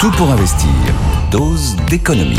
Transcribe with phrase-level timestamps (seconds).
[0.00, 0.70] Tout pour investir.
[1.30, 2.38] Dose d'économie.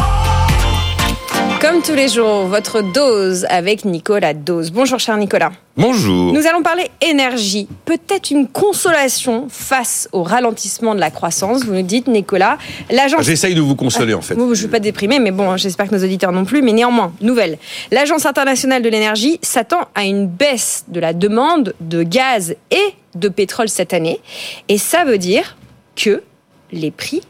[1.62, 4.72] Comme tous les jours, votre dose avec Nicolas Dose.
[4.72, 5.52] Bonjour cher Nicolas.
[5.78, 6.34] Bonjour.
[6.34, 7.68] Nous allons parler énergie.
[7.86, 11.64] Peut-être une consolation face au ralentissement de la croissance.
[11.64, 12.58] Vous nous dites, Nicolas,
[12.90, 13.26] l'agence...
[13.26, 14.34] J'essaye de vous consoler en fait.
[14.34, 16.64] Bon, je ne suis pas déprimé, mais bon, j'espère que nos auditeurs non plus.
[16.64, 17.60] Mais néanmoins, nouvelle.
[17.92, 23.30] L'Agence internationale de l'énergie s'attend à une baisse de la demande de gaz et de
[23.30, 24.20] pétrole cette année.
[24.68, 25.58] Et ça veut dire
[25.96, 26.24] que
[26.72, 27.22] les prix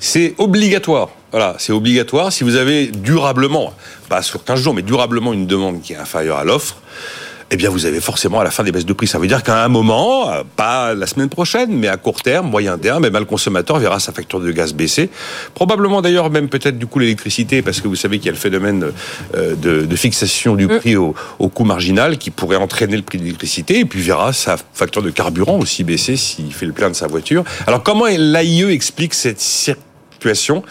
[0.00, 1.10] C'est obligatoire.
[1.30, 2.32] Voilà, c'est obligatoire.
[2.32, 3.72] Si vous avez durablement,
[4.08, 6.76] pas sur 15 jours, mais durablement une demande qui est inférieure à l'offre,
[7.52, 9.06] eh bien, vous avez forcément à la fin des baisses de prix.
[9.06, 12.48] Ça veut dire qu'à un moment, euh, pas la semaine prochaine, mais à court terme,
[12.48, 15.10] moyen terme, eh bien, le consommateur verra sa facture de gaz baisser.
[15.52, 18.38] Probablement d'ailleurs même peut-être du coup l'électricité, parce que vous savez qu'il y a le
[18.38, 18.92] phénomène
[19.36, 23.18] euh, de, de fixation du prix au, au, coût marginal qui pourrait entraîner le prix
[23.18, 26.88] de l'électricité, et puis verra sa facture de carburant aussi baisser s'il fait le plein
[26.88, 27.44] de sa voiture.
[27.66, 30.62] Alors comment l'AIE explique cette situation?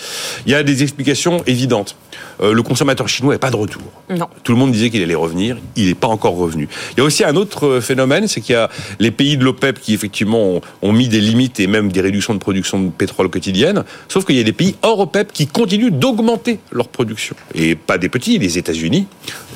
[0.47, 1.95] Il y a des explications évidentes.
[2.41, 3.81] Euh, le consommateur chinois n'est pas de retour.
[4.09, 4.27] Non.
[4.43, 6.67] Tout le monde disait qu'il allait revenir, il n'est pas encore revenu.
[6.91, 8.69] Il y a aussi un autre euh, phénomène, c'est qu'il y a
[8.99, 12.33] les pays de l'OPEP qui effectivement ont, ont, mis des limites et même des réductions
[12.33, 15.91] de production de pétrole quotidienne, sauf qu'il y a des pays hors OPEP qui continuent
[15.91, 17.35] d'augmenter leur production.
[17.55, 19.07] Et pas des petits, les États-Unis,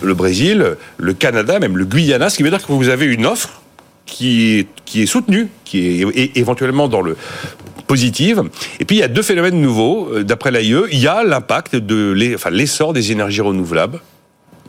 [0.02, 3.26] le Brésil, le Canada, même le Guyana, ce qui veut dire que vous avez une
[3.26, 3.62] offre
[4.06, 7.18] qui est, qui est soutenue, qui est éventuellement dans le
[7.86, 8.44] positive.
[8.80, 10.76] Et puis il y a deux phénomènes nouveaux, euh, d'après l'AIE.
[10.92, 12.12] Il y a l'impact de
[12.50, 14.00] l'essor des énergies renouvelables.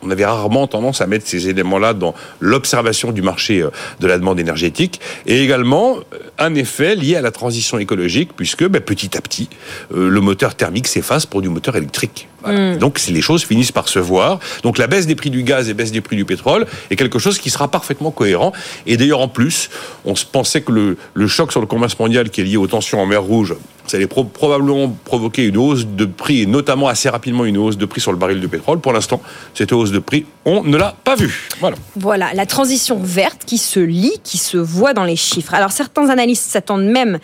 [0.03, 4.19] On avait rarement tendance à mettre ces éléments-là dans l'observation du marché euh, de la
[4.19, 5.01] demande énergétique.
[5.25, 9.49] Et également, euh, un effet lié à la transition écologique, puisque ben, petit à petit,
[9.93, 12.27] le moteur thermique s'efface pour du moteur électrique.
[12.43, 12.75] Voilà.
[12.75, 12.77] Mmh.
[12.77, 14.39] Donc les choses finissent par se voir.
[14.63, 17.19] Donc la baisse des prix du gaz et baisse des prix du pétrole est quelque
[17.19, 18.51] chose qui sera parfaitement cohérent.
[18.85, 19.69] Et d'ailleurs en plus,
[20.05, 22.67] on se pensait que le, le, choc sur le commerce mondial qui est lié aux
[22.67, 23.55] tensions en mer Rouge,
[23.87, 27.77] ça allait pro probablement provoquer une hausse de prix et notamment assez rapidement une hausse
[27.77, 28.79] de prix sur le baril de pétrole.
[28.79, 29.21] Pour l'instant,
[29.53, 31.49] cette hausse de prix, on ne l'a pas vue.
[31.59, 31.77] Voilà.
[31.95, 35.53] Voilà, la transition verte qui se lit, qui se voit dans les chiffres.
[35.53, 37.19] Alors certains analystes s'attendent même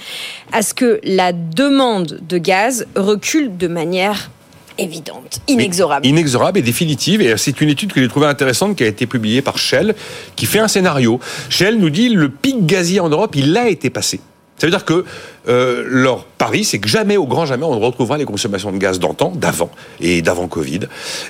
[0.54, 4.32] à ce que la demande de gaz recule de manière
[4.78, 6.06] évidente, inexorable.
[6.06, 7.22] Inexorable et définitive.
[7.22, 9.96] Et c'est une étude que j'ai trouvée intéressante qui a été publiée par Shell,
[10.36, 11.20] qui fait un scénario.
[11.50, 14.20] Shell nous dit le pic gazier en Europe, il a été passé.
[14.58, 15.04] Ça veut dire que
[15.50, 19.00] euh, leur pari, c'est que jamais, au grand jamais, on retrouvera les consommations de gaz
[19.00, 19.70] d'antan, d'avant
[20.00, 20.82] et d'avant Covid.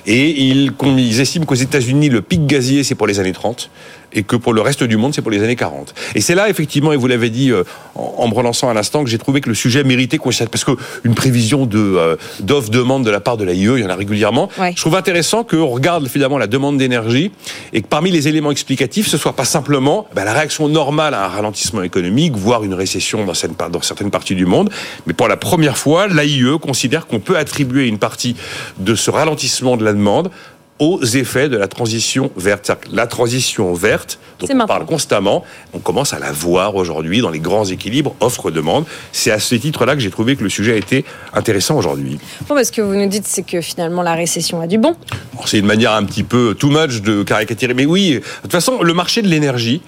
[0.06, 3.70] Et ils, ils estiment qu'aux États-Unis, le pic gazier, c'est pour les années 30
[4.14, 5.94] et que pour le reste du monde, c'est pour les années 40.
[6.14, 7.64] Et c'est là, effectivement, et vous l'avez dit euh,
[7.94, 10.64] en, en, me relançant à l'instant, que j'ai trouvé que le sujet méritait qu'on parce
[10.64, 10.72] que
[11.04, 13.94] une prévision de euh, d'offre demande de la part de l'AIE, il y en a
[13.94, 14.48] régulièrement.
[14.58, 14.72] Ouais.
[14.74, 17.30] Je trouve intéressant qu'on regarde finalement la demande d'énergie
[17.72, 21.24] et que parmi les éléments explicatifs, ce soit pas simplement bah, la réaction normale à
[21.24, 24.70] un ralentissement économique, voire une récession dans certaines, dans certaines parties du monde,
[25.06, 28.36] mais pour la première fois, l'AIE considère qu'on peut attribuer une partie
[28.78, 30.30] de ce ralentissement de la demande
[30.78, 32.72] aux effets de la transition verte.
[32.90, 37.38] La transition verte, dont on parle constamment, on commence à la voir aujourd'hui dans les
[37.38, 38.84] grands équilibres offre-demande.
[39.12, 42.18] C'est à ce titre-là que j'ai trouvé que le sujet était intéressant aujourd'hui.
[42.48, 44.96] Bon, parce que vous nous dites, c'est que finalement la récession a du bon.
[45.46, 48.82] C'est une manière un petit peu too much de caricaturer, mais oui, de toute façon,
[48.82, 49.80] le marché de l'énergie,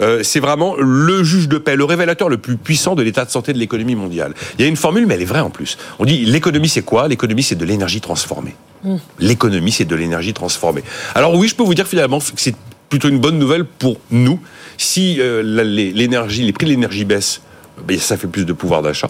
[0.00, 3.30] euh, c'est vraiment le juge de paix, le révélateur le plus puissant de l'état de
[3.30, 4.34] santé de l'économie mondiale.
[4.58, 5.78] Il y a une formule, mais elle est vraie en plus.
[5.98, 7.08] On dit l'économie c'est quoi?
[7.08, 8.54] L'économie c'est de l'énergie transformée.
[8.84, 8.96] Mmh.
[9.20, 10.82] L'économie c'est de l'énergie transformée.
[11.14, 12.56] Alors oui, je peux vous dire finalement que c'est
[12.88, 14.40] plutôt une bonne nouvelle pour nous.
[14.78, 17.40] Si euh, l'énergie, les prix de l'énergie baissent,
[17.86, 19.08] ben, ça fait plus de pouvoir d'achat.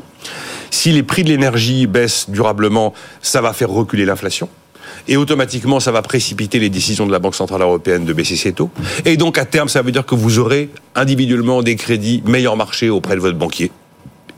[0.71, 4.49] Si les prix de l'énergie baissent durablement, ça va faire reculer l'inflation
[5.09, 8.53] et automatiquement ça va précipiter les décisions de la Banque Centrale Européenne de baisser ses
[8.53, 8.71] taux.
[9.05, 12.91] Et donc à terme, ça veut dire que vous aurez individuellement des crédits meilleur marché
[12.91, 13.71] auprès de votre banquier.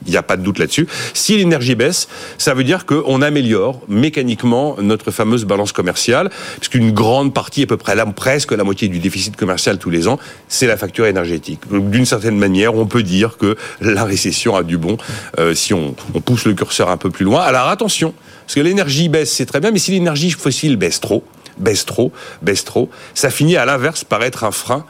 [0.08, 0.88] Il n'y a pas de doute là-dessus.
[1.12, 2.08] Si l'énergie baisse,
[2.38, 7.76] ça veut dire qu'on améliore mécaniquement notre fameuse balance commerciale, puisqu'une grande partie, à peu
[7.76, 11.60] près presque la moitié du déficit commercial tous les ans, c'est la facture énergétique.
[11.70, 14.96] D'une certaine manière, on peut dire que la récession a du bon
[15.38, 15.94] euh, si on,
[16.24, 17.42] pousse le curseur un peu plus loin.
[17.42, 18.14] Alors attention,
[18.46, 21.24] parce que l'énergie baisse, c'est très bien, mais si l'énergie fossile baisse trop,
[21.58, 22.12] baisse trop,
[22.42, 24.84] baisse trop, ça finit à l'inverse par être un frein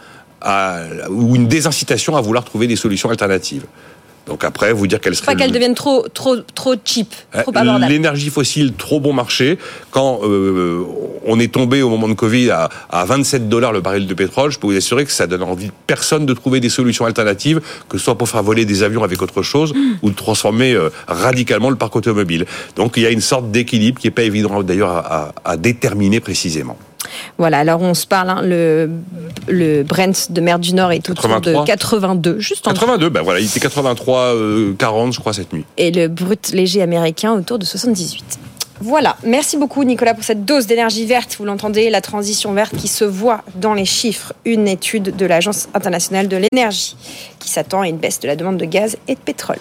[1.10, 3.64] ou une désincitation à vouloir trouver des solutions alternatives.
[4.28, 5.26] Donc après, vous dire qu'elle serait.
[5.26, 7.90] Pas qu'elle devienne trop, trop, trop cheap, trop abordable.
[7.90, 9.58] L'énergie fossile, trop bon marché.
[9.90, 10.84] Quand euh,
[11.26, 14.50] on est tombé au moment de Covid à, à 27 dollars le baril de pétrole,
[14.50, 17.60] je peux vous assurer que ça donne envie de personne de trouver des solutions alternatives,
[17.88, 19.78] que ce soit pour faire voler des avions avec autre chose mmh.
[20.02, 22.44] ou de transformer euh, radicalement le parc automobile.
[22.76, 25.56] Donc il y a une sorte d'équilibre qui n'est pas évident d'ailleurs à, à, à
[25.56, 26.76] déterminer précisément.
[27.38, 28.90] Voilà, alors on se parle, hein, le,
[29.46, 31.62] le Brent de mer du Nord est autour 83.
[31.62, 32.80] de 82, juste en dessous.
[32.80, 35.64] 82, ben voilà, il était 83, euh, 40, je crois, cette nuit.
[35.76, 38.24] Et le brut léger américain autour de 78.
[38.80, 41.34] Voilà, merci beaucoup Nicolas pour cette dose d'énergie verte.
[41.38, 44.32] Vous l'entendez, la transition verte qui se voit dans les chiffres.
[44.44, 46.96] Une étude de l'Agence internationale de l'énergie
[47.40, 49.58] qui s'attend à une baisse de la demande de gaz et de pétrole.